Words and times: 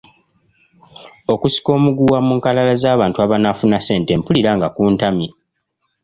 Okusika 1.33 1.69
omuguwa 1.77 2.17
ku 2.25 2.31
nkalala 2.37 2.73
z’abantu 2.81 3.17
abanaafuna 3.25 3.77
ssente 3.79 4.11
mpulira 4.19 4.51
nga 4.57 4.67
kuntamye. 4.75 5.29